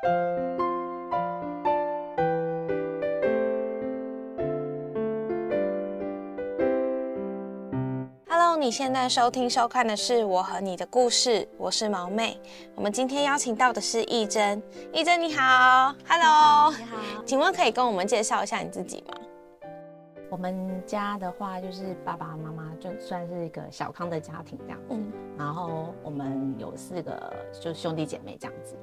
[0.00, 0.16] Hello，
[8.56, 12.40] 你现在收听收看的是《我和你的故事》，我是毛妹。
[12.76, 19.14] 我们今天邀请到的是义珍，义珍你好，Hello，你好，请问可以跟我们介绍一下你自己吗？
[20.30, 28.76] 我们家的话就是爸爸妈妈就算是一个小康的家庭这样子，嗯然后我们有四个就是兄弟姐妹这样子。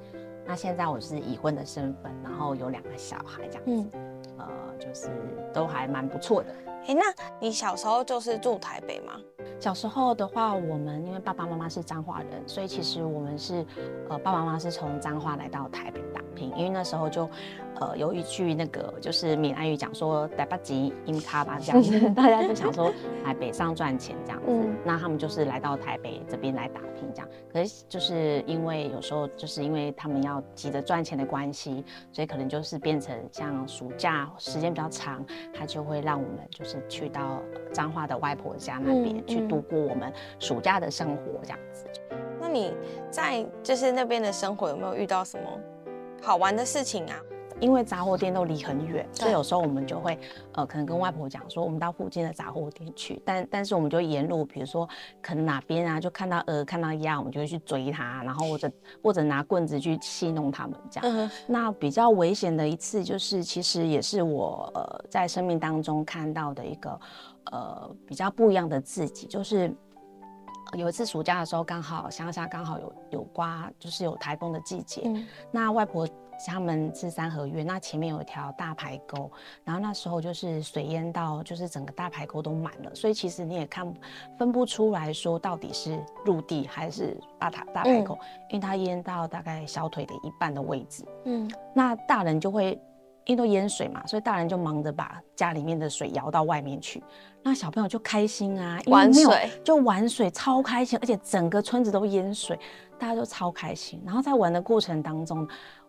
[0.45, 3.91] 那现在我是已婚的身份，然后有两个小孩这样子，嗯，
[4.37, 4.47] 呃，
[4.79, 5.09] 就是
[5.53, 6.49] 都还蛮不错的。
[6.87, 7.01] 哎、那
[7.39, 9.13] 你小时候就是住台北吗？
[9.59, 13.65] 小时候的话，我们因为爸爸妈妈是彰化人，所以其实我们是
[14.07, 17.27] 呃爸爸妈妈是从彰化来到台北打拼，因为那时候就
[17.79, 22.93] 呃有一句那个就是闽南语讲说台北籍因卡吧这样子， 大家就想说
[23.23, 27.29] 来北上赚钱这样子，嗯那他们就是来到台北这边来打拼这样。
[27.51, 41.85] 可是就是因为有时候就是因为他们要急着赚钱的关系，所以可能就是变成像暑假时间比较长，他就会让我们就是去到彰化的外婆家那边、嗯嗯去度过我们暑假的生活这样子。
[42.39, 42.73] 那你
[43.09, 45.43] 在就是那边的生活有没有遇到什么
[46.21, 47.15] 好玩的事情啊？
[47.61, 50.19] 因为杂货店都离很远，所以有时候我们就会
[50.53, 54.87] 呃，可能跟外婆讲说，我们到附近的杂货店去，但但是我们就沿路，比如说
[55.21, 61.17] 可能哪边啊，就看到鹅、看到鸭，我们就会去追它，然后或者或者拿棍子去戏弄它们这样。
[61.17, 66.99] 嗯那比较危险的一次，就是其实也是我呃在生命当中看到的一个
[67.51, 69.73] 呃比较不一样的自己，就是
[70.71, 75.25] 呃有一次暑假的时候，刚好乡下刚好有有刮，就是有台风的季节，嗯。
[75.51, 76.07] 那外婆
[76.47, 79.31] 他们是三合院，那前面有一条大排沟，
[79.63, 83.91] 然后那时候就是水淹到，就是整个大排沟都满了，所以其实你也看
[84.37, 88.17] 分不出来说到底是陆地还是大塔大排沟，
[88.49, 91.03] 因为它淹到大概小腿的一半的位置。
[91.25, 92.79] 嗯那大人就会
[93.25, 97.03] 因为都淹水嘛，所以大人就忙着把家里面的水舀到外面去，
[97.41, 102.59] 那小朋友就开心啊，玩水就玩水超开心，而且整个村子都淹水，
[102.99, 103.99] 大家都超开心。
[104.05, 105.47] 然后在玩的过程当中，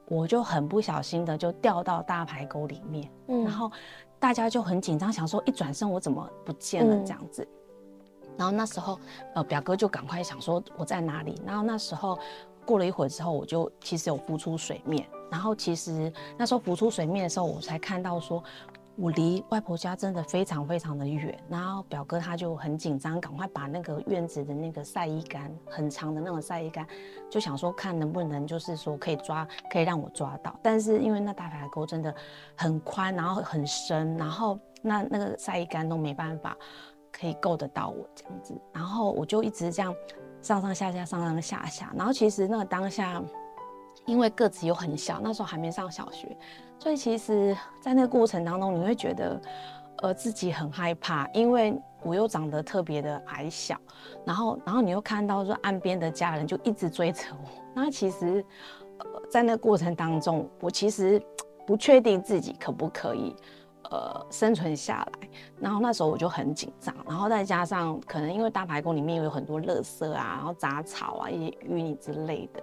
[0.08, 3.70] 我就很不小心的就掉到大排沟里面，嗯然后
[4.18, 7.46] 大家就很紧张，想说一转身我怎么不见了嗯这样子。
[8.38, 8.98] 然后那时候，
[9.34, 11.40] 呃，表哥就赶快想说我在哪里。
[11.46, 12.18] 然后那时候
[12.66, 15.06] 过了一会儿之后，我就其实有浮出水面。
[15.30, 18.44] 然后其实那时候浮出水面的时候，我才看到说，
[18.96, 21.38] 我离外婆家真的非常非常的远。
[21.48, 26.86] 然后表哥他就很紧张，赶快把那个院子的那个晒衣杆，很长的那种晒衣杆，
[27.30, 30.58] 就想说看能不能就是说可以抓，可以让我抓到。
[30.62, 32.14] 但是因为那大排沟真的
[32.56, 36.56] 很宽，然后很深，然后那那个晒衣杆都没办法
[37.12, 39.94] 可以够得到我这样子，然后我就一直这样
[40.40, 43.22] 上上下下上上下下，然后其实那个当下。
[44.06, 46.36] 因为个子又很小，那时候还没上小学，
[46.78, 49.40] 所以其实，在那个过程当中，你会觉得，
[49.98, 53.76] 呃，自己很害怕，因为我又长得特别的矮小，
[54.24, 58.44] 然后，然后你又看到说岸边的家人就一直追着我，那其实，
[59.28, 61.20] 在那个过程当中，我其实
[61.66, 63.34] 不确定自己可不可以，
[63.90, 65.28] 呃，生存下来。
[65.58, 72.62] 然后那时候我就很紧张，然后再加上可能因为大排沟里面有很多垃圾啊，然后杂草啊，一些淤泥之类的。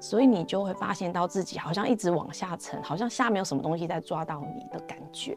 [0.00, 5.36] 所以你就会发现到自己好像一直往下沉，好像下面有什么东西在抓到你的感觉。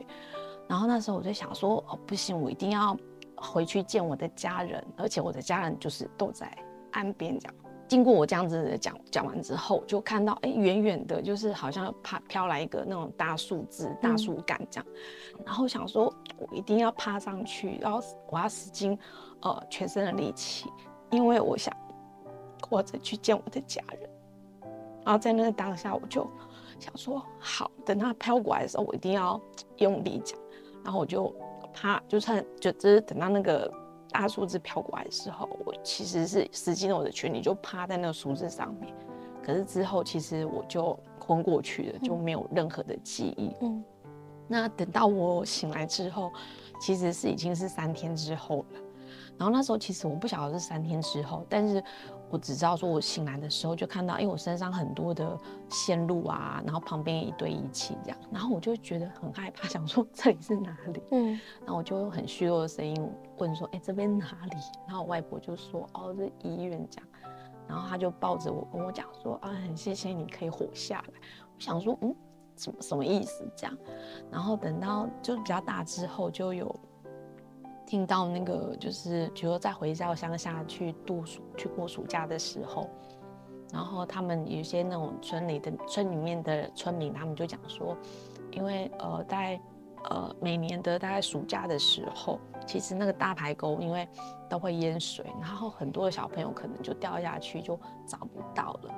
[0.68, 2.98] 然后那时候我就想说，哦，不行，我一定要
[3.36, 6.50] 回去见我的家人，而且我的家人就是都在
[6.92, 7.56] 岸边这样。
[7.86, 14.88] 经过我这样子的讲讲完之后，就看到哎，远远的，就是好像爬飘来一个那种大树枝、大树干这样。
[15.46, 18.98] 然后想说，我一定要爬上去，然后我要使尽
[19.42, 20.72] 呃全身的力气，
[21.12, 21.76] 因为我想
[22.68, 24.10] 活着去见我的家人。
[25.06, 26.28] 然后在那个当下，我就
[26.80, 29.40] 想说，好，等它飘过来的时候，我一定要
[29.78, 30.38] 用力讲。
[30.84, 31.34] 然后我就
[31.74, 33.72] 趴，就算就只是等到那个
[34.10, 38.94] 大树枝飘过来的时候，我其实是使尽了我的全力，就趴在那个树枝上面。
[39.42, 43.52] 可是之后，其实我就昏过去了，就没有任何的记忆。
[43.62, 43.84] 嗯
[44.46, 46.30] 那等到我醒来之后，
[46.80, 48.80] 其实是已经是三天之后了。
[49.38, 51.82] 然后那时候其实我不晓得是三天之后，但是
[52.34, 55.38] 我只知道说我醒来的时候就看到，因为我身上很多的
[55.70, 61.04] 线路啊，然后旁边一堆仪器这样，然后我就觉得很害怕， 想说这里是哪里？
[61.12, 63.08] 嗯然后我就用很虚弱的声音
[63.38, 64.58] 问说：“哎、这边哪里？”
[64.88, 67.08] 然后我外婆就说：“哦，这医院这样。”
[67.70, 71.14] 然后她就抱着我跟我讲说：“啊，很谢谢你可以活下来。”
[71.56, 72.16] 我想说：“嗯，
[72.58, 73.78] 什么什么意思？”这样。
[74.32, 76.76] 然后等到就是比较大之后，就有
[77.86, 82.90] 听到那个就是，比如说再回到乡下去度暑、去过暑假的时候，
[83.72, 87.96] 然后他们有些那种村里的村里面的村民，他们就讲说，
[88.52, 89.60] 因为呃在
[90.10, 94.08] 呃每年的大概暑假的时候，其实那个大排沟因为
[94.50, 98.94] 都会淹水，然后很多的小朋友可能就掉下去就找不到了。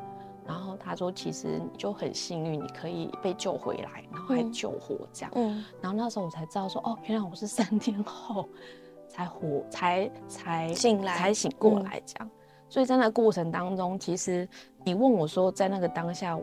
[0.47, 5.31] 然后他说，其实你就很幸运，你可以被救回来，然后还救活这样。
[5.36, 5.63] 嗯。
[5.81, 8.47] 然后那时候我才知道说，哦，原来我是三天后
[9.07, 12.30] 才活，才才醒来，才醒过来这样。
[12.69, 14.47] 所以在那过程当中，其实
[14.83, 16.38] 你问我说，在那个当下，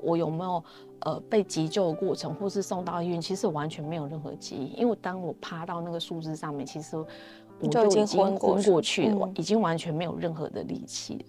[0.00, 0.64] 我有没有
[1.00, 3.20] 呃被急救的过程，或是送到医院？
[3.20, 11.24] 其实完全没有任何记忆，因为当我趴到那个树枝上面，其实我就已经昏过去了，已经完全没有任何的力气。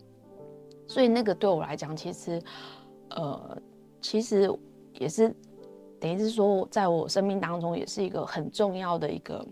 [0.93, 2.39] 所以那个对我来讲，其实，
[3.09, 3.57] 呃，
[3.99, 4.47] 其实
[4.93, 5.35] 也是
[5.99, 9.47] 等于是说，在我生命当中，也是一个很重要的一个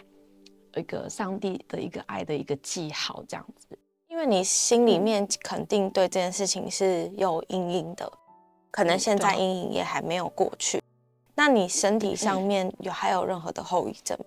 [0.76, 3.76] 一个上帝的一个爱的一个记号，这样子。
[4.08, 8.08] 因为你心里面肯定对这件事情是有阴影的，
[8.70, 10.80] 可能现在阴影也还没有过去。
[11.34, 14.26] 那你身体上面有还有任何的后遗症吗？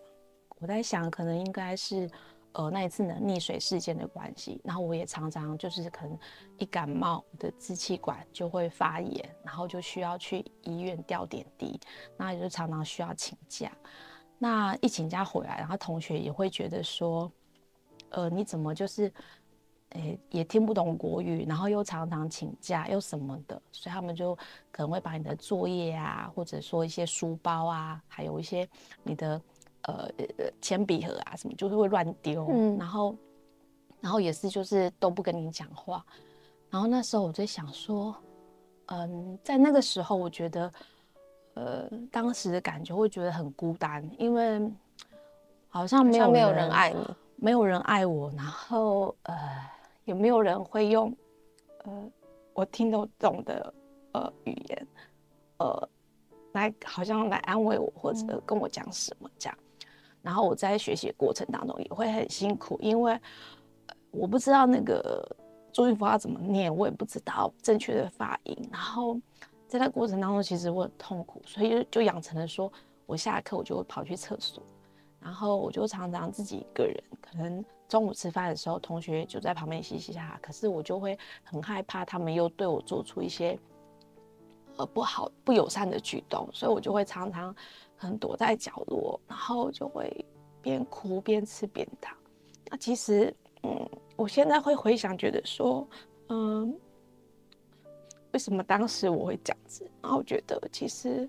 [0.58, 2.10] 我在想，可能应该是。
[2.54, 6.16] 呃，那一次呢，溺水事件的关系，然后我也常常就是可能
[6.56, 11.80] 一感冒，我的支气管就会发炎，然后就需要去医院吊点滴，
[12.16, 13.72] 那也就常常需要请假。
[14.38, 17.28] 那一请假回来，然后同学也会觉得说，
[18.10, 19.12] 呃，你怎么就是，
[19.90, 24.32] 诶，也听不懂国语，然后又常常请假又什么的，所以他们就
[24.70, 28.68] 可能会把你的作业啊，或者说一些书包啊，还有一些
[29.02, 29.42] 你的。
[29.86, 30.08] 呃，
[30.60, 32.78] 铅笔盒啊什么，就是会乱丢，嗯。
[32.78, 33.14] 然后，
[34.00, 36.04] 然后也是就是都不跟你讲话，
[36.70, 38.16] 然后那时候我就想说，
[38.86, 40.72] 嗯，在那个时候我觉得，
[41.54, 44.72] 呃，当时的感觉会觉得很孤单，因为
[45.68, 47.06] 好像没有没有人爱你，
[47.36, 49.34] 没有人爱我，然后呃，
[50.06, 51.14] 也没有人会用
[51.84, 52.10] 呃
[52.54, 53.74] 我听得懂的
[54.12, 54.86] 呃语言，
[55.58, 55.88] 呃，
[56.52, 59.58] 来好像来安慰我或者跟我讲什么这样。
[60.24, 63.20] 然后我在学习过程当中也会很辛苦，因为
[64.10, 65.22] 我不知道那个
[65.70, 68.56] 注音符号怎么念，我也不知道正确的发音。
[68.72, 69.20] 然后
[69.68, 72.72] 在那过程当中，其实我很痛苦，所以就养成了说，
[73.04, 74.62] 我下课我就会跑去厕所，
[75.20, 83.58] 然后我就常常自己一个人，可能中午吃饭的时候，同学就在旁边嘻嘻哈哈，可是我就会很害怕他们又对我做出一些
[84.78, 87.54] 呃不好不友善的举动，所以我就会常常。
[88.04, 90.24] 很躲在角落，然后就会
[90.60, 92.12] 边哭边吃便当。
[92.70, 95.86] 那其实，嗯，我现在会回想，觉得说，
[96.28, 96.74] 嗯，
[98.32, 99.90] 为什么当时我会这样子？
[100.02, 101.28] 然后觉得其实，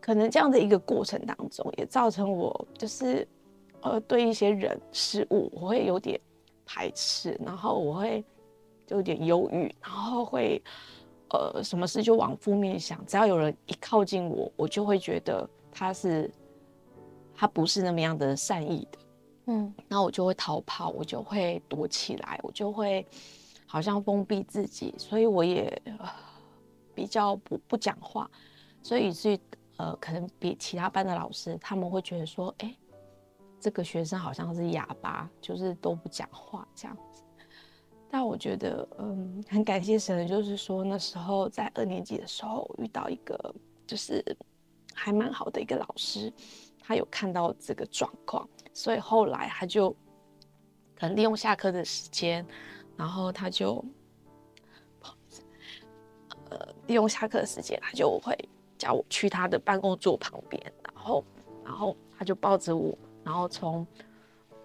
[0.00, 3.26] 可能这样的一个过程当中，也造成我就是，
[3.82, 6.20] 呃，对一些人事物，我会有点
[6.64, 8.24] 排斥，然后我会
[8.86, 10.62] 就有点忧郁，然后会，
[11.30, 13.04] 呃，什么事就往负面想。
[13.06, 15.48] 只要有人一靠近我，我就会觉得。
[15.72, 16.30] 他是，
[17.34, 18.98] 他不是那么样的善意的，
[19.46, 23.06] 嗯，那我就会逃跑，我就会躲起来，我就会
[23.66, 25.80] 好像封闭自己，所以我也
[26.94, 28.30] 比较不不讲话，
[28.82, 29.40] 所以以至于
[29.76, 32.76] 呃，可能比其他班的老师他们会觉得说，哎，
[33.58, 37.22] 这个学生好像是哑巴，就是都不讲话这样子。
[38.10, 43.54] 但我觉得，嗯，很感谢神，就是说那时候在二年级的时候遇到一个，
[43.86, 44.22] 就是。
[45.02, 46.30] 还蛮好的一个老师，
[46.78, 49.88] 他有看到这个状况，所以后来他就
[50.94, 52.46] 可能利用下课的时间，
[52.98, 53.82] 然后他就，
[56.50, 58.36] 呃，利用下课的时间，他就会
[58.76, 61.24] 叫我去他的办公桌旁边，然后，
[61.64, 63.86] 然后他就抱着我，然后从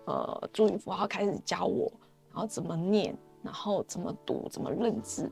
[0.03, 1.89] 呃注音符号开始教我，
[2.33, 5.31] 然后怎么念，然后怎么读，怎么认字，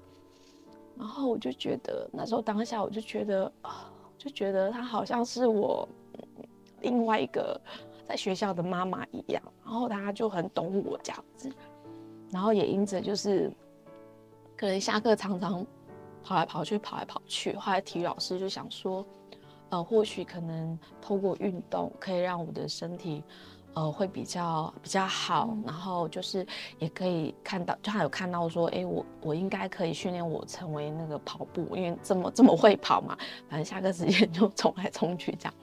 [0.98, 3.90] 然后我就觉得那时候当下我就觉得啊。
[4.18, 5.88] 就觉得她好像是我
[6.82, 7.60] 另外一个
[8.08, 11.52] 在学校的妈妈一样，然后她就很懂我这样子，
[12.32, 13.52] 然后也因着就是
[14.56, 15.66] 可能下课常常
[16.24, 19.06] 跑来跑去，跑来跑去，后来体育老师就想说，
[19.70, 23.24] 呃，或许可能透过运动可以让我的身体。
[23.76, 26.46] 呃，会比较比较好，然后就是
[26.80, 33.18] 也可以看到，就他有看到说，哎，我我应该可以训练我成为那个跑步，因为这么这么会跑嘛，
[33.50, 35.54] 反正下课时间 就冲来冲去这样。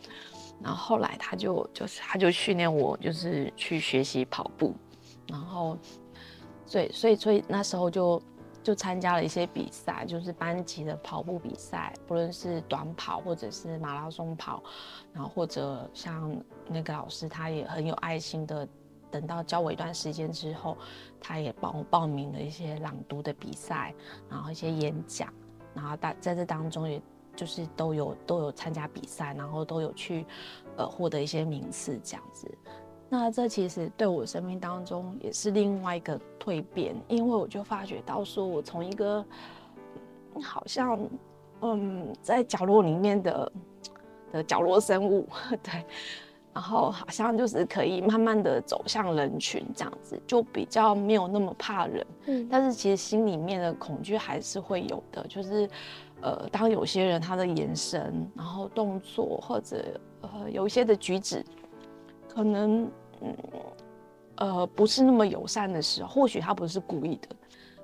[0.63, 4.75] 然后后来他就就是他就训练我，就是去学习跑步，
[5.29, 5.79] 然后，
[6.67, 8.21] 所以所以所以那时候就。
[8.63, 14.63] 就参加了一些比赛，就是班级的跑步比赛，不论是短跑或者是马拉松跑，
[15.13, 16.37] 然后或者像
[16.69, 18.69] 那个老师，他也很有爱心的，
[19.11, 20.77] 等到教我一段时间之后，
[21.21, 23.95] 他也帮我报名了一些朗读的比赛，
[24.29, 25.33] 然后一些演讲，
[25.75, 27.01] 然后大在这当中也
[27.35, 30.27] 就是都有都有参加比赛，然后都有去
[30.77, 32.47] 呃获得一些名次这样子。
[33.13, 39.25] 那这其实对我生命当中也是另外一个蜕变，因为我就发觉到说，我从一个
[40.41, 40.97] 好像
[41.61, 43.53] 嗯在角落里面的
[44.31, 45.27] 的角落生物，
[45.61, 45.85] 对，
[46.55, 55.69] 然后好像就是可以慢慢的走向人群这样子，就比较没有那么怕人，嗯，但是其实心里面的恐惧还是会有的，就是
[56.21, 61.45] 呃，当有些人他的眼神，然后动作或者呃有一些的举止，
[62.29, 62.89] 可能。
[63.23, 63.37] 嗯，
[64.37, 67.29] 呃，不是那么友善的时候，或许他不是故意的，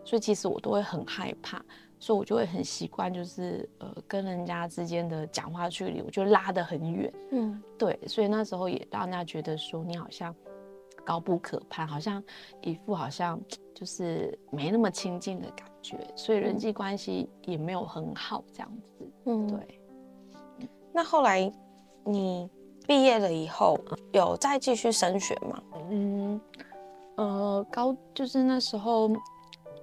[0.05, 1.62] 所以其实我都会很害怕，
[1.99, 7.12] 所以我就会很习惯，就是呃，跟人家之间的讲话距离，我就拉得很远。
[7.33, 10.35] 嗯，对，所以那时候也让人家觉得说你好像
[11.05, 12.23] 高不可攀，好像
[12.62, 13.38] 一副好像
[13.75, 19.12] 就是没那么亲近的感觉，所以人际关系也没有很好这样子。
[19.26, 19.81] 嗯，对。
[20.93, 21.52] 那后来
[22.05, 22.49] 你。
[22.87, 23.78] 毕业了以后
[24.12, 25.62] 有再继续升学吗？
[25.90, 26.40] 嗯，
[27.16, 29.11] 呃，高就是那时候，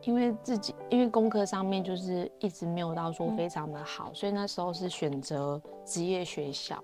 [0.03, 6.81] 因为自己因为功课上面就是一直没有到说非常的好，所以那时候是选择职业学校。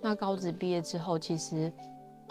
[0.00, 1.72] 那高职毕业之后，其实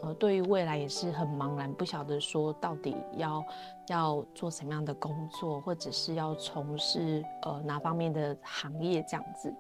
[0.01, 3.43] 呃对于未来也是很茫然，不晓得说到底要
[3.87, 9.53] 要做什么样的工作，或者是要从事呃哪方面的行业这样子。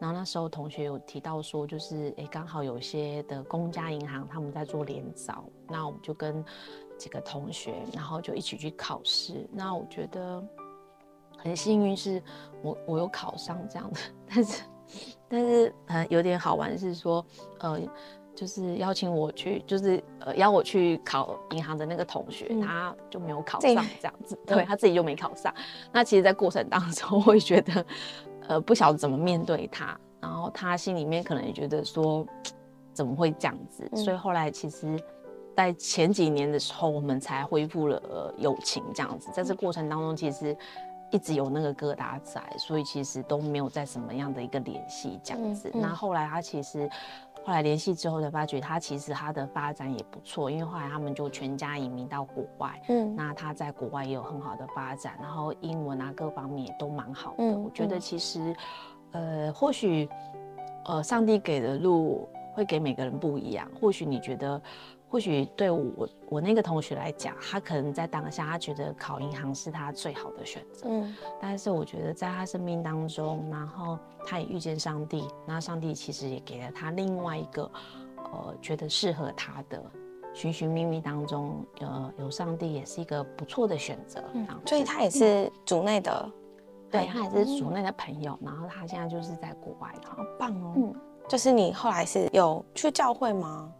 [0.00, 6.44] 然后那时候同学有提到说，就是诶，刚好有些的公家银行他们在做联招，那我们就跟
[6.98, 9.48] 几个同学，然后就一起去考试。
[9.52, 10.44] 那我觉得
[11.38, 12.20] 很幸运，是
[12.60, 14.00] 我我有考上这样的。
[14.28, 14.62] 但是
[15.28, 17.24] 但是呃，有点好玩是说，
[17.60, 17.80] 呃，
[18.34, 25.54] 就是邀请我去，就是呃邀我去考银行的那个同学，他就没有考上这样子，对他自己就没考上。
[25.92, 27.86] 那其实，在过程当中，我也觉得。
[28.48, 32.26] 呃，不晓得怎么面对他，然后他心里面可能也觉得说，
[32.92, 33.88] 怎么会这样子？
[33.96, 34.98] 所以后来其实，
[35.56, 39.30] 在前几年的时候，我们才恢复了友情这样子。
[39.32, 40.56] 在这过程当中，其实
[41.10, 45.70] 一直有那个疙瘩在，所以其实都没有在什么样的一个联系这样子。
[45.74, 46.88] 那后来他其实。
[47.44, 57.44] 后来联系之后才发觉，他其实他的发展也不错，因为后来他们就全家移民到国外，嗯，那他在国外也有很好的发展，然后英文啊各方面也都蛮好的。
[57.58, 58.56] 我觉得其实，
[59.12, 60.08] 呃，或许，
[60.86, 64.60] 呃，上帝给的路会给每个人不一样，或许你觉得。
[65.14, 70.88] 或许对我我那个同学来讲，他可能在当下他觉得考银行是他最好的选择。
[70.88, 77.70] 嗯，但是我觉得在他生命当中，然后他也遇见上帝，那上帝其实也给了他另外一个，
[78.24, 79.80] 呃，觉得适合他的，
[80.34, 84.20] 寻寻觅觅当中，呃，有上帝也是一个不错的选择。
[84.32, 86.28] 嗯，所以他也是组内的，
[86.90, 90.72] 对他也是组内的朋友，然后他现在就是在国外，好棒哦。
[90.74, 90.94] 嗯，
[91.28, 93.72] 就是你后来是有去教会吗？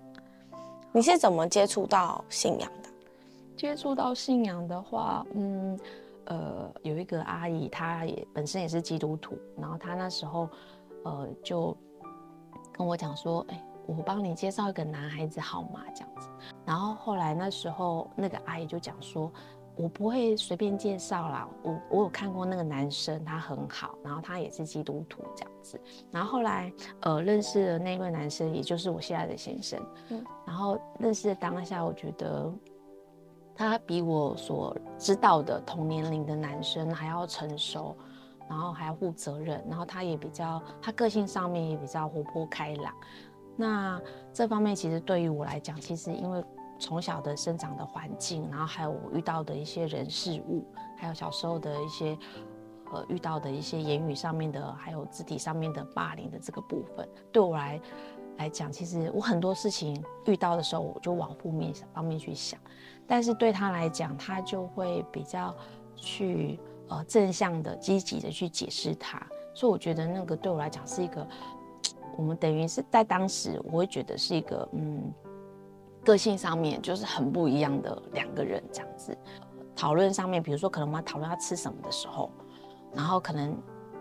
[0.96, 2.88] 你是怎么接触到信仰的？
[3.56, 5.76] 接触到信仰的话，嗯，
[6.26, 10.48] 呃，有一个阿姨，她也本身也是基督徒，然后她那时候，
[11.02, 11.76] 呃，就
[12.70, 15.80] 跟我讲说，哎，我帮你介绍一个男孩子好吗？
[15.92, 16.28] 这样子。
[16.64, 19.28] 然后后来那时候那个阿姨就讲说。
[19.76, 25.80] 我不会随便介绍啦，我我有看过那个男生，他很好，然后他也是基督徒这样子，
[26.12, 32.52] 然后后来呃认识了那位男生，也就是我现在的先生，嗯，然后认识的当下，我觉得
[33.56, 37.96] 他比我所知道的同年龄的男生还要成熟，
[38.48, 42.94] 然后还要负责任，然后他也比较，他个性上面也比较活泼开朗，
[43.56, 44.00] 那
[44.32, 46.44] 这方面其实对于我来讲，其实因为。
[46.84, 50.62] 从小的生长的环境，然后还有我遇到的一些人事物，
[50.98, 52.14] 还有小时候的一些
[52.92, 57.80] 呃遇到的一些言语上面的，还有肢体上面的霸凌的这个部分，对我来
[58.36, 62.60] 来讲，其实我很多事情遇到的时候，我就往负面方面去想，
[63.06, 65.56] 但是对他来讲，他就会比较
[65.96, 66.60] 去
[66.90, 71.26] 呃正向的、积极的去解释他，所以我觉得那个对我来讲是一个，
[72.18, 75.10] 我们等于是在当时，我会觉得是一个嗯。
[76.04, 79.16] 个性上面就是很不一样的两个人这样子，
[79.74, 82.30] 讨论上面，比如说可能我们讨论要吃什么的时候，
[82.92, 83.56] 然后可能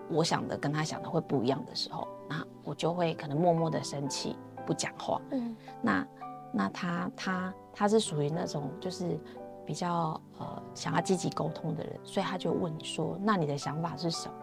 [0.09, 4.35] 我想的跟他想的会不一样的时候，那我就会可能默默的生气
[4.67, 5.19] 不讲话。
[5.31, 6.07] 嗯，那
[6.53, 9.17] 那他他他是属于那种就是
[9.65, 14.35] 比较呃想要积极沟通的人，所以他就问你说，那你的想法是什么？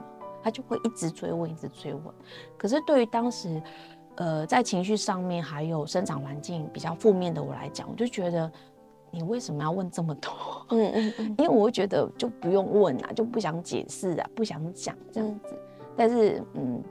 [0.43, 2.05] 他就会一直追问，一直追问。
[2.57, 3.62] 可是对于当时。
[4.21, 8.53] 呃，在情绪上面还有生长环境比较负面的我来讲，我就觉得
[9.11, 10.31] 你为什么要问这么多？
[10.69, 15.59] 嗯嗯嗯，因为我会觉得就不用问啊，就不想解释啊，不想讲这样子。
[15.97, 16.83] 但是，嗯，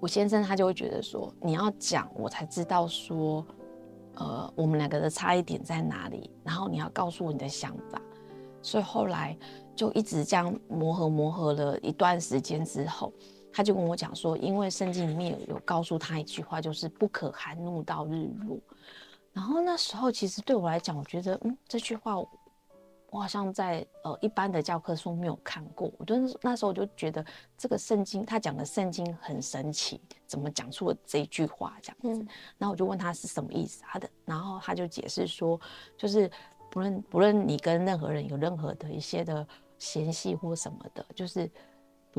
[0.00, 3.42] 我先生他就会觉得说，你要讲，我才知道说，
[4.16, 7.98] 呃，我们两个的差异点在哪里，然后你要告诉我你的想法。
[8.60, 9.34] 所以后来
[9.74, 13.10] 就一直这样磨合磨合了一段时间之后，
[13.58, 18.56] 他就跟我讲说，因为圣经里面有有告诉他一句话，就是不可含怒到日落。
[19.32, 22.16] 然后那时候其实对我来讲，我觉得嗯这句话
[23.10, 25.90] 我好像在呃一般的教科书没有看过。
[25.98, 32.24] 我觉得那时候我就觉得这个圣经他讲的圣经很神奇，怎么讲出了这句话这样子？
[32.58, 35.60] 然后我就问他是什么意思，他的然后他就解释说，
[35.96, 36.30] 就是
[36.70, 39.44] 不论不论你跟任何人有任何的一些的
[39.80, 41.50] 嫌隙或什么的，就是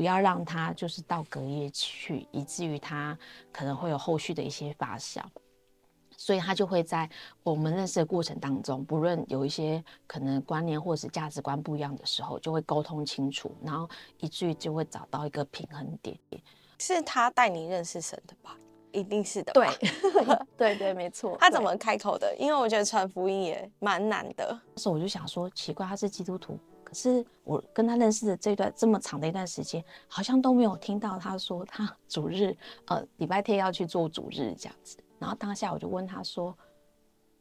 [0.00, 3.14] 不要让他就是到隔夜去，以至于他
[3.52, 5.20] 可能会有后续的一些发酵。
[6.16, 7.06] 所以他就会在
[7.42, 13.86] 我们认识的过程当中，不论有一些可能观念或者是价值观不一样的时候，就会沟通清楚，然后
[14.20, 16.18] 以至于就会找到一个平衡点。
[16.78, 18.56] 是他带你认识神的吧？
[18.92, 19.52] 一定是的。
[19.52, 19.68] 对，
[20.56, 21.36] 对对，没错。
[21.38, 22.34] 他怎么开口的？
[22.38, 24.58] 因为我觉得传福音也蛮难的。
[24.74, 26.58] 那时候我就想说，奇怪，他是基督徒，
[26.90, 32.52] 可是我跟他认识的这段这么长的一段时间，好像都没有听到他说他主日
[32.86, 34.98] 呃礼拜天要去做主日这样子。
[35.20, 36.52] 然后当下我就问他说：“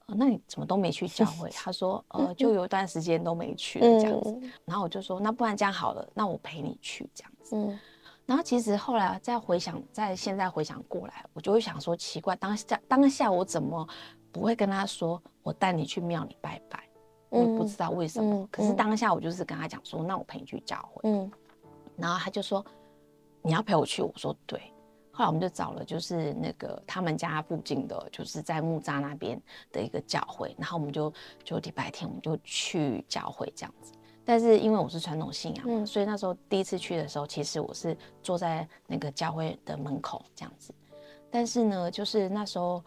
[0.06, 7.79] 呃，那你怎么都没去教会？” 他说：“呃，就有一段时间都没去这样子。”然后我就说：“那不然这样好了，那我陪你去这样子。”嗯。
[8.27, 13.88] 然后其实后来再回想，在现在回想过来，我就会想说：奇怪，当下当下我怎么
[14.32, 16.88] 不会跟他说我带你去庙里拜拜？
[17.30, 18.48] 我不知道为什么。
[18.52, 21.32] 可是当下我就是跟他讲说：“那我陪你去教会。”嗯。
[21.96, 22.66] 然后他就说
[23.42, 24.62] ：“你要陪我去？”我说：“对。”
[25.12, 33.92] 后来我们就找了，就是那个他们家附近的，就是在木扎那边的一个教会，然后我们就就礼拜天我们就去教会这样子。
[34.24, 40.74] 但是因为我是传统信仰，所以那时候第一次去的时候，其实我是坐在那个教会的门口这样子。
[41.30, 42.82] 但是呢，就是那时候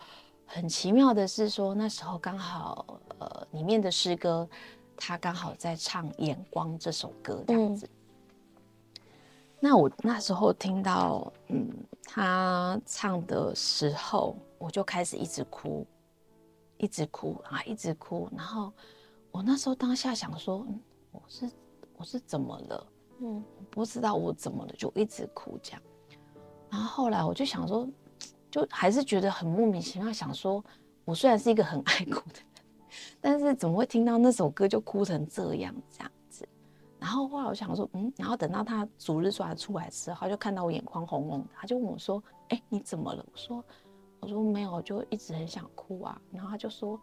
[0.54, 4.46] 很奇妙的是说，那时候刚好呃里面的诗歌，
[4.94, 7.88] 他刚好在唱《眼光》这首歌这样子。
[9.58, 11.70] 那我那时候听到，嗯，
[12.04, 15.86] 他唱的时候，我就开始一直哭，
[16.76, 18.28] 一直哭啊，一直哭。
[18.36, 18.70] 然后
[19.30, 20.80] 我那时候当下想说，嗯，
[21.12, 21.50] 我是
[21.96, 22.86] 我是怎么了？
[23.20, 25.80] 嗯，我不知道我怎么了，就一直哭这样。
[26.68, 27.88] 然后后来我就想说，
[28.52, 30.62] 就还是觉得很莫名其妙，想说，
[31.06, 32.64] 我虽然是一个很爱哭的人，
[33.18, 36.46] 但是怎么会听到那首歌就哭成这样这样子？
[37.00, 43.64] 然后后来我想说，嗯，然后等到他主日出来出来时候，就看到我眼眶红红的，他就问我说：“哎，你怎么了？”我说
[44.20, 47.00] ：“我说没有，就一直很想哭啊。”然后他就说：“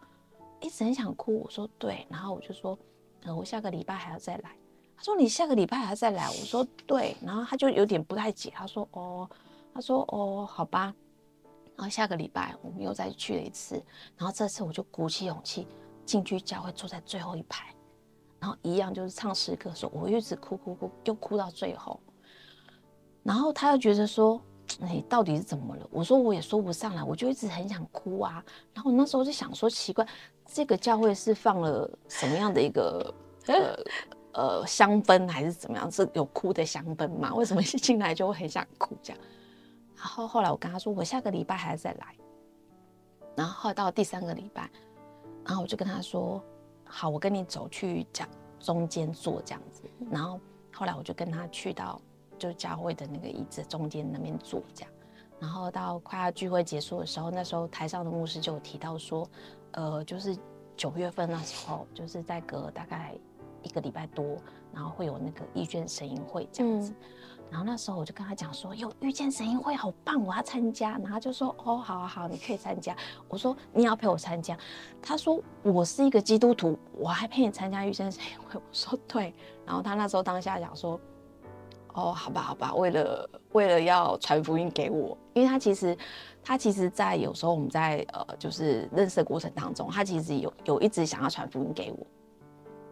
[0.62, 2.78] 一直很想哭。”我说：“对。”然后我就说
[3.26, 4.52] ：“呃，我下个礼拜还要再来。”
[4.96, 9.28] 他说：“你下个礼拜还要再来？”我说：“对。”然后他就有点不太解，他说：“哦，
[9.74, 10.94] 他说哦，好吧。”
[11.80, 13.82] 然后下个礼拜我们又再去了一次，
[14.18, 15.66] 然后这次我就鼓起勇气
[16.06, 17.74] 进去教会，坐在最后一排。
[18.38, 21.98] 然后一样就是唱诗歌的时候，我一直哭哭哭，就哭到最后。
[23.24, 24.42] 然后他又觉得说
[24.78, 28.44] ：“你到底是怎么了？”我说：“我也说不上来，我就一直很想哭啊。”
[28.76, 30.06] 然后那时候就想说：“奇怪，
[30.46, 33.14] 这个教会是放了什么样的一个
[33.48, 33.76] 呃
[34.34, 35.90] 呃香氛，还是怎么样？
[35.90, 37.34] 是有哭的香氛吗？
[37.34, 39.22] 为什么一进来就会很想哭这样？”
[40.00, 42.16] 然后后来我跟他说：“我下个礼拜还要再来。”
[43.38, 44.70] 然后到第三个礼拜，
[45.46, 46.44] 然后我就跟他说。
[46.92, 48.28] 好，我跟你走去讲
[48.60, 50.40] 中间坐这样子，然后
[50.74, 52.02] 后来我就跟他去到
[52.36, 54.92] 就教会的那个椅子中间那边坐这样，
[55.40, 59.30] 然后到快要聚会结束的时候，那时候台上的牧师就提到说，
[59.74, 60.36] 呃，就是
[60.76, 63.16] 九月份那时候，就是在隔大概
[63.64, 64.38] 一个礼拜多，
[64.74, 66.94] 然后会有那个遇见神营会这样子。
[67.52, 70.92] 然后那时候我就跟他讲说，有遇见神音会好棒，我要参加。
[71.04, 72.96] 然后就说，哦，好好好，你可以参加。
[73.28, 74.56] 我说你要陪我参加。
[75.02, 78.60] 他说我是一个基督徒，我还陪你参加遇见神音会。
[78.60, 79.34] 我说对。
[79.66, 81.00] 然后他那时候当下讲说，
[81.94, 85.98] 哦，好吧，好吧，为了为了要传福音给我，因为他其实
[86.44, 92.06] 他其实，在有时候我们在呃就是认识的过程当中，他其实有有一直想要传福音给我，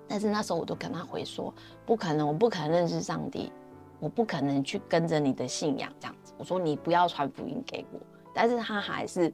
[0.07, 1.53] 但是那时候我都跟他回说，
[1.85, 3.51] 不可能，我不可能认识上帝。
[3.99, 6.31] 我不可能去跟着你的信仰这样子。
[6.37, 7.99] 我说你不要传福音给我，
[8.31, 9.33] 但是他还是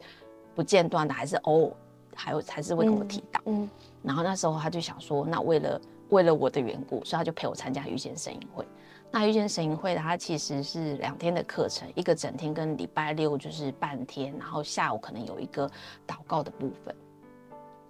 [0.55, 1.71] 不间断的，还是偶尔
[2.15, 3.41] 还有还是会跟我提到。
[3.43, 3.69] 嗯，
[4.01, 5.81] 然后那时候他就想说，那为了
[6.11, 8.65] 为了我的缘故，所以他就陪我参加遇见神音会。
[9.11, 15.69] 那遇见神营会，它其实是两天的课程，一个整天跟礼拜六就是半天，然后下午可能有一个
[16.07, 16.95] 祷告的部分。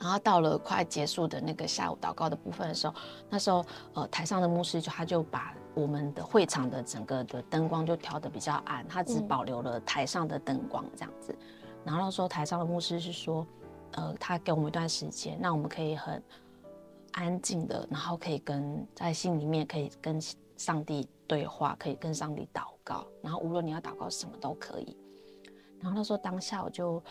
[0.03, 2.93] 然后到了快结束的那个下午祷告的部分的时候，
[3.29, 11.33] 那时候呃台上的牧师就他就把我们的会场的整个的灯光就调的比较暗，他只保留了台上的灯光这样子。
[11.85, 13.47] 然后那时候台上的牧师是说，
[13.91, 16.21] 呃，他给我们一段时间，那我们可以很
[17.13, 20.19] 安静的，然后可以跟在心里面可以跟
[20.57, 24.97] 上帝对话，可以跟上帝祷告，然后无论你要祷告什么都可以。
[25.79, 27.01] 然后那时候当下我就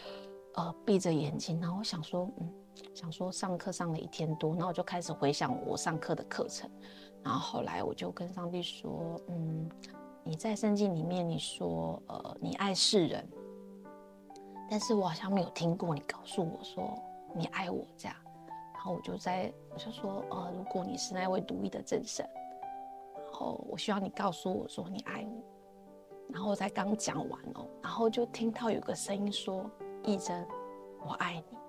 [0.57, 2.52] 呃闭着眼睛，然后我想说，嗯。
[2.94, 6.70] 想说上课上了一天多，然后我就开始回想我上课的课程，
[7.22, 9.68] 然后后来我就跟上帝说，嗯，
[10.24, 13.28] 你在圣经里面你说，呃，你爱世人，
[14.70, 16.98] 但是我好像没有听过你告诉我说
[17.35, 18.16] 你爱我这样，
[18.74, 22.28] 然后我就在我就说，呃，如果你是那位独一的真神，
[23.14, 25.42] 然后我希望你告诉我说你爱我，
[26.32, 29.64] 然后我才刚讲完哦，然后就听到有个声音说，
[30.04, 30.46] 义真，
[31.06, 31.62] 我爱你。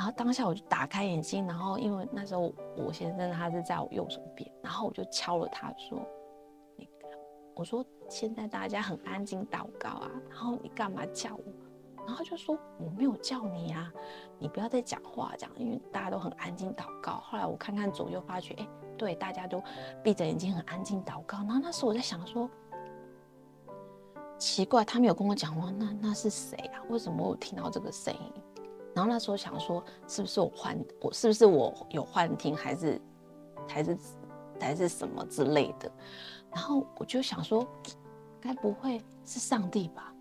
[0.00, 6.00] 然后当下我就打开眼睛，然后因为那时候我先生他是在我右手边，然后我就敲了他说
[6.74, 6.88] ：“你，
[7.54, 11.42] 我说现在大家很安静祷告啊，然后你干嘛叫我？”
[12.08, 13.92] 然后就说：“我没有叫你啊，
[14.38, 19.62] 你不要再讲话这样，因为大家都很安静祷告。”后来我看看左右，发觉哎，对，大家都
[20.02, 21.36] 闭着眼睛很安静祷告。
[21.40, 22.48] 然后那时候我在想说，
[24.38, 26.80] 奇怪，他没有跟我讲话，那那是谁啊？
[26.88, 28.42] 为什么我听到这个声音？
[28.94, 33.00] 然后那时候想说，是不是我幻我是不是我有幻听，还是
[33.68, 33.98] 还是
[34.60, 35.90] 还是什么之类的？
[36.52, 37.66] 然后我就想说，
[38.40, 40.12] 该不会是上帝吧？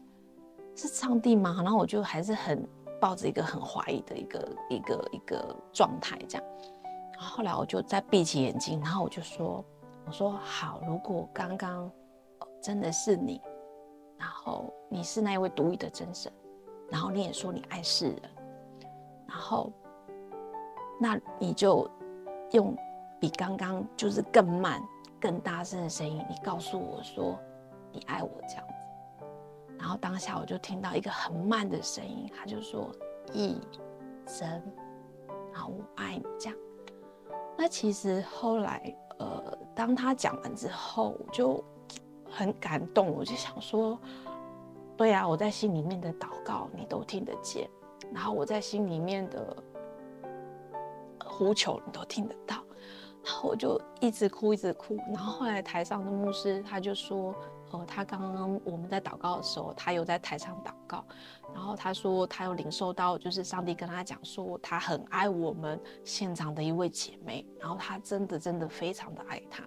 [0.75, 1.55] 是上帝吗？
[1.58, 2.63] 然后我就还是很
[3.01, 6.47] 抱着一个很怀疑的一个一个一个状态这样。
[7.13, 9.65] 然后后来我就再闭起眼睛，然后我就说，
[10.05, 11.91] 我说好，如果刚刚
[12.62, 13.41] 真的是你，
[14.17, 16.32] 然后你是那一位独一的真神，
[16.89, 18.21] 然后你也说你爱世人。
[19.30, 19.72] 然后，
[21.00, 21.88] 那你就
[22.52, 22.76] 用
[23.20, 24.82] 比刚刚就是更慢、
[25.22, 27.38] 更大声的声音，你告诉我说
[27.92, 29.26] 你爱我这样子。
[29.78, 32.89] 然后当下我就听到一个很慢的声音，他就说
[33.32, 33.62] 一
[34.26, 34.50] 声，
[35.54, 36.58] 然后我爱你这样。
[37.56, 41.63] 那其实后来，呃，当他讲完之后，我就
[42.30, 43.98] 很感动，我就想说，
[44.98, 47.70] 对呀，我在心里面的祷告你都听得见。
[48.13, 49.56] 然后我在心里面的
[51.26, 52.63] 呼求，你都听得到。
[53.24, 54.95] 然后我就一直哭，一直哭。
[55.13, 57.36] 然后后来台上的牧师他就说
[57.72, 61.04] ：“呃，他刚刚我们在祷告的时候，他有在台上祷告。
[61.54, 67.45] 然后他说他有领受到，就是上帝跟他讲说，他很爱我们现场的一位姐妹。
[67.60, 69.63] 然后他真的真的非常的爱她。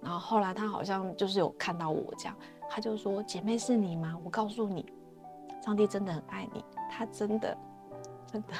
[0.00, 2.36] 然后后来他好像就是有看到我这样，
[2.70, 4.16] 他就说：姐妹是你吗？
[4.22, 4.84] 我告诉你，
[5.64, 7.56] 上帝真的很爱你，他真的。”
[8.32, 8.54] 真的，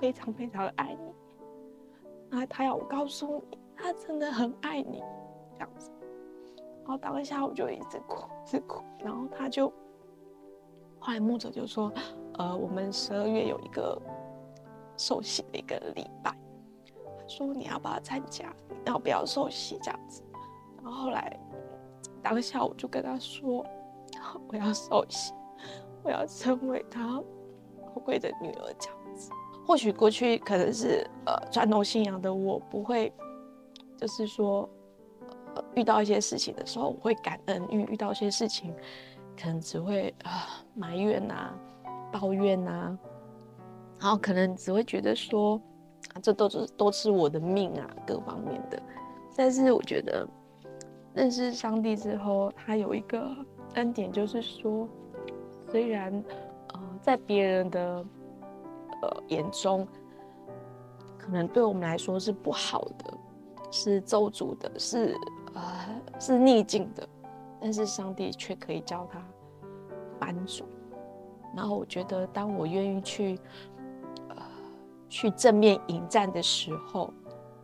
[0.00, 1.14] 非常非常的爱你。
[2.28, 5.00] 那他要我告诉你，他真的很爱你，
[5.54, 5.92] 这样子。
[6.82, 8.82] 然后当下我就一直哭，一直哭。
[8.98, 9.68] 然后他就，
[10.98, 11.92] 后来牧者就说
[12.38, 13.96] ：“呃，我们十二月有一个
[14.96, 16.36] 受洗的一个礼拜，
[17.18, 18.52] 他说你要不要参加？
[18.68, 19.78] 你要不要受洗？
[19.80, 20.24] 这样子。”
[20.82, 21.38] 然后后来
[22.20, 23.64] 当下我就跟他说
[24.48, 25.32] ：“我要受洗。”
[26.06, 27.20] 我要成为他
[27.80, 29.28] 宝贵的女儿，这样子。
[29.66, 33.12] 或许过去可能是呃传统信仰的我不会，
[33.96, 34.68] 就是说，
[35.56, 38.72] 呃遇到一些事情的时候我会感恩，因为遇到一些事情
[39.36, 41.52] 可能只会啊埋怨呐、
[42.12, 42.96] 抱怨呐，
[43.98, 45.60] 然后可能只会觉得说
[46.14, 48.80] 啊这都是都是我的命啊各方面的。
[49.34, 50.24] 但是我觉得
[51.12, 53.28] 认识上帝之后，他有一个
[53.74, 54.88] 恩典，就是说。
[55.76, 56.24] 虽然，
[56.72, 58.02] 呃，在别人的
[59.02, 59.86] 呃眼中，
[61.18, 63.14] 可能对我们来说是不好的，
[63.70, 65.14] 是咒诅的，是
[65.52, 65.62] 呃
[66.18, 67.06] 是逆境的，
[67.60, 69.22] 但是上帝却可以教他
[70.18, 70.66] 翻转。
[71.54, 73.38] 然后我觉得，当我愿意去
[74.30, 74.36] 呃
[75.10, 77.12] 去正面迎战的时候，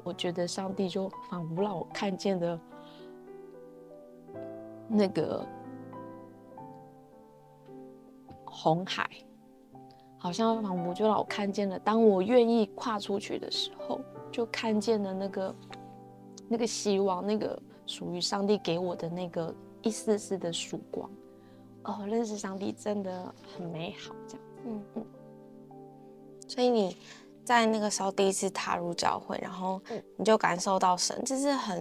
[0.05, 2.61] 我觉得上帝就仿佛让我看见的
[4.87, 5.47] 那个。
[8.63, 9.11] 红海，
[10.17, 11.77] 好像仿佛就让我看见了。
[11.81, 15.55] 当我愿意跨出去的时候，就看见了那个
[16.49, 21.11] 那个希望，那个属于上帝给我的那个一丝丝的曙光。
[21.83, 24.47] 哦，认识上帝真的很美好，这样。
[24.67, 25.07] 嗯嗯。
[26.47, 26.97] 所以你
[27.45, 29.81] 在那个时候第一次踏入教会，然后
[30.17, 31.81] 你就感受到神，这是很，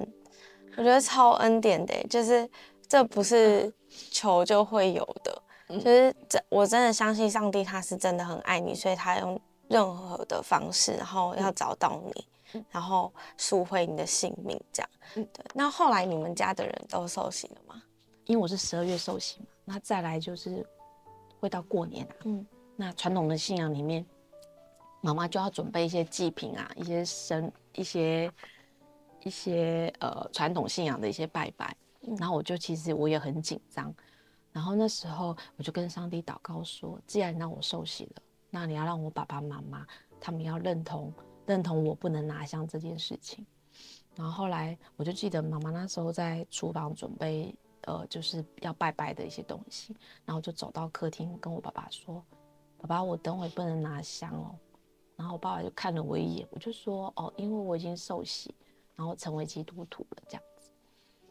[0.77, 2.49] 我觉得超恩典的，就是
[2.87, 3.71] 这不是
[4.09, 5.43] 求就会有的。
[5.79, 14.89] 就是这我真的相信上帝，他是真的很爱你，所以他用任何的方式，然后要找到你，然后赎回你的性命，这样。
[15.13, 15.45] 对。
[15.53, 17.81] 那后来你们家的人都受洗了吗？
[18.25, 20.65] 因为我是十二月受洗嘛，那再来就是
[21.39, 22.15] 会到过年啊。
[22.25, 22.45] 嗯。
[22.75, 24.05] 那传统的信仰里面，
[25.01, 28.31] 妈妈就要准备一些祭品啊，一些神一些
[29.23, 31.75] 一些呃传统信仰的一些拜拜。
[32.17, 33.93] 然后我就其实我也很紧张，
[34.51, 39.85] 然后那时候我就跟上帝祷告说：既然让我受洗了，那你要让我爸爸妈妈
[40.19, 41.13] 他们要认同
[41.45, 43.45] 认同我不能拿香这件事情。
[44.15, 52.21] 然后后来我就记得妈妈那时候在厨房准备呃就是要拜拜的一些东西，然后就走到客厅跟我爸爸说：
[52.77, 54.55] 爸爸，我等会不能拿香哦。
[55.15, 58.53] 然后我爸爸就看了我一眼，我就说：哦，因为我已经受洗，
[58.95, 60.43] 然后成为基督徒了，这样。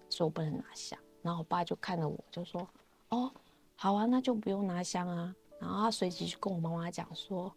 [0.08, 2.66] 说我不能拿香，然后我爸就看着我，就说
[3.10, 3.30] ：“哦，
[3.76, 7.52] 好啊，那就不用拿香啊。”然后他随即就跟我妈妈讲说：“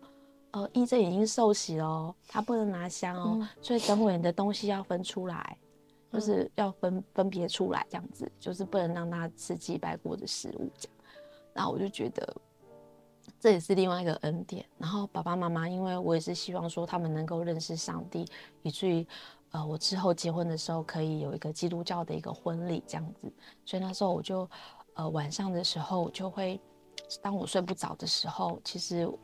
[0.51, 5.57] 呃，义正已经受洗了，他不能拿香哦，所以等会你的东西要分出来，
[6.11, 10.97] 就是要分分别出来，这样子，就是不能让他吃祭拜过的食物。”这样，
[11.53, 12.35] 然后我就觉得
[13.39, 14.65] 这也是另外一个恩典。
[14.77, 18.25] 然后爸爸妈妈，因为我也是希望说他们能够认识上帝，
[18.63, 19.05] 以至于。
[19.53, 23.31] 呃，我之后结婚的时候可以有一个基督教的一个婚礼这样子，
[23.63, 24.49] 所以那时候我就，
[24.95, 26.59] 呃，晚上的时候就会，
[27.21, 29.17] 当我睡不着的时候，其实我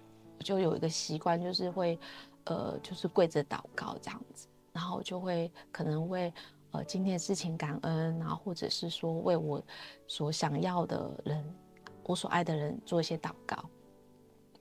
[0.43, 1.99] 就有一个习惯，就是会，
[2.45, 6.33] 呃，就是跪着祷告这样子，然后就会可能为
[6.71, 9.61] 呃今天的事情感恩，然后或者是说为我
[10.07, 11.55] 所想要的人，
[12.03, 13.57] 我所爱的人做一些祷告，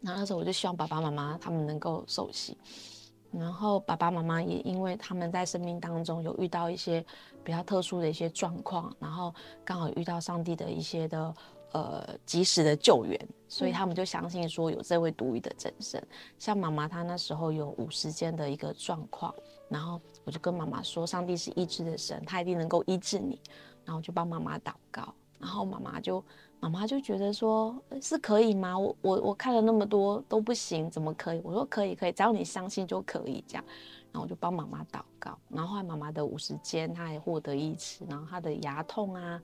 [0.00, 2.56] 那那时候我就希望爸爸妈妈他们能够受洗。
[3.30, 7.04] 然后爸爸妈妈也因为他们在生命当中有遇到一些
[7.44, 11.34] 比较特殊的一些状况，然后刚好遇到上帝的一些的
[11.72, 16.02] 呃及时的救援，所以他们就相信说有这位独一的真神。
[16.38, 19.34] 像妈妈她那时候有五十间的一个状况，
[19.68, 23.40] 然后我就跟妈妈说，上帝是医治的神，他一定能够医治你。
[23.84, 26.24] 然后我就帮妈妈祷告，然后妈妈就。
[26.60, 28.76] 妈妈就觉得说是可以吗？
[28.76, 31.40] 我我我看了那么多都不行，怎么可以？
[31.44, 33.64] 我说可以可以，只要你相信就可以这样。
[34.10, 39.40] 然后我就帮妈妈祷告，然后后来妈妈的五十肩她也获得医治，然后她的牙痛啊，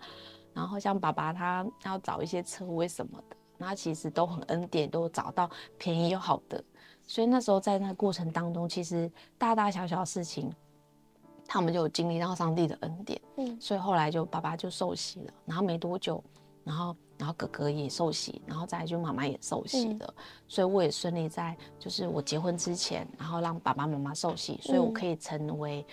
[0.53, 5.49] 然后像爸爸他要找一些车位什么的，那其实都很恩典，都找到
[5.79, 6.65] 便宜又好的。
[7.07, 10.51] 所以那时候在那过程当中，其实大大小小的事情，
[11.47, 13.21] 他们就有经历到上帝的恩典。
[13.37, 16.25] 嗯，所以后来就爸爸就受洗了，然后没多久，
[16.65, 16.97] 然后。
[17.19, 20.15] 然后哥哥也受洗，然后再就妈妈也受洗的，
[20.49, 25.87] 所以我也顺利在就是我结婚之前，然后让爸爸妈妈受洗，所以我可以成为，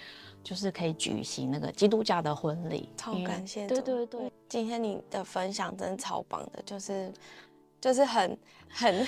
[0.43, 2.89] 就是可以举行那个基督教的婚礼。
[2.97, 3.67] 超感谢！
[3.67, 7.13] 对对对，今天你的分享真的超棒的，就是
[7.79, 8.37] 就是很
[8.69, 9.07] 很，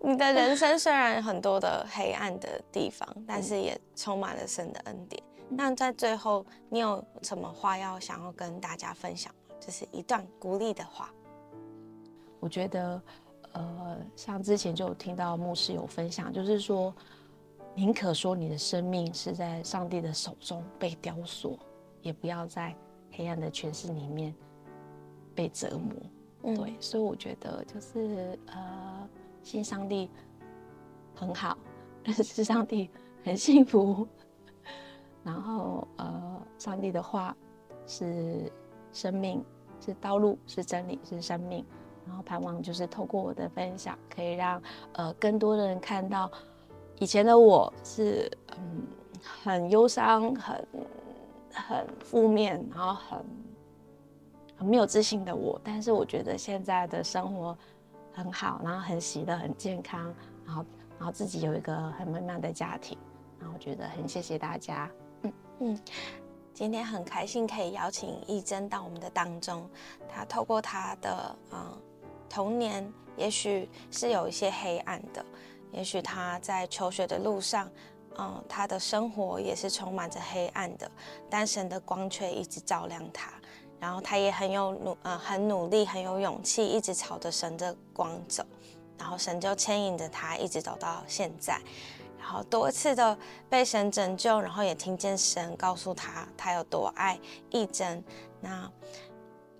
[0.00, 5.22] 你的人生虽然很多的黑暗的地方，但是也充满了神的恩典。
[5.48, 9.56] 那在最后，你有什么话要想要跟大家分享吗？
[9.60, 11.10] 就是一段鼓励的话。
[12.44, 13.02] 我觉得，
[13.52, 16.94] 呃，像之前就有听到牧师有分享，就是说，
[17.74, 21.58] 宁可说你的生命是在上帝的手中被雕塑，
[22.02, 22.76] 也不要在
[23.12, 24.34] 黑暗的权势里面
[25.34, 26.54] 被折磨。
[26.54, 29.08] 对，所以我觉得就是呃，
[29.42, 30.10] 信上帝
[31.14, 31.56] 很好，
[32.04, 32.90] 认识上帝
[33.24, 34.06] 很幸福。
[35.22, 37.34] 然后呃，上帝的话
[37.86, 38.52] 是
[38.92, 39.42] 生命，
[39.80, 41.64] 是道路，是真理，是生命。
[42.06, 44.62] 然后盼望就是透过我的分享，可以让
[44.92, 46.30] 呃更多的人看到
[46.98, 48.86] 以前的我是嗯
[49.42, 50.68] 很忧伤、很
[51.52, 53.24] 很负面，然后很
[54.56, 55.60] 很没有自信的我。
[55.64, 57.56] 但是我觉得现在的生活
[58.12, 60.14] 很好，然后很喜乐、很健康，
[60.44, 60.64] 然后
[60.98, 62.98] 然后自己有一个很美满的家庭。
[63.40, 64.90] 然后我觉得很谢谢大家。
[65.22, 65.80] 嗯嗯，
[66.52, 69.68] 今天很开心可以邀请一珍到我们的当中，
[70.08, 71.80] 他透过他的嗯。
[72.34, 75.24] 童年也许是有一些黑暗的，
[75.70, 77.70] 也许他在求学的路上，
[78.18, 80.90] 嗯，他的生活也是充满着黑暗的，
[81.30, 83.32] 但神的光却一直照亮他，
[83.78, 88.44] 然后他也很有努，呃，很努力，很有勇气，一直朝着神的光走，
[88.98, 91.60] 然后神就牵引着他一直走到现在，
[92.18, 93.16] 然后多次的
[93.48, 97.16] 被神拯救，然后也听见神告诉他他有多爱
[97.50, 98.02] 义珍，
[98.40, 98.68] 那。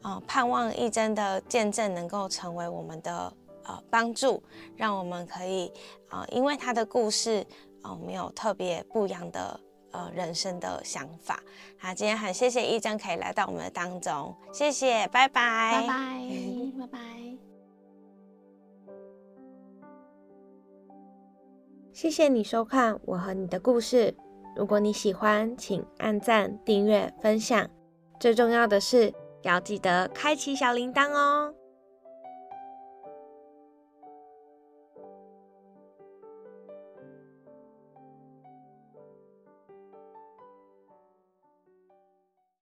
[0.05, 4.43] 啊，盼望一珍的见证能够成为我们的呃帮助，
[4.77, 5.73] 让我们可以
[6.11, 7.43] 啊，因为他的故事，
[7.83, 9.59] 呃，我们有特别不一样的
[9.93, 11.43] 呃人生的想法。
[11.79, 15.97] 好，今天很谢谢一珍可以来到我们的当中，谢谢，拜拜，拜拜，
[16.81, 16.99] 拜拜。
[21.95, 24.14] 谢谢你收看我和你的故事，
[24.55, 27.67] 如果你喜欢，请按赞、订阅、分享，
[28.21, 29.14] 最重要的是。
[29.44, 31.54] 要记得开启小铃铛哦。